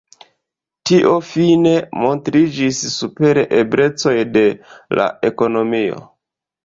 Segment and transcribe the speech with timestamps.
[0.89, 1.73] Tio fine
[2.05, 4.45] montriĝis super eblecoj de
[5.01, 6.01] la ekonomio.